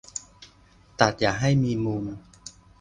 [0.99, 2.03] ตัดอย่าให้มีมุม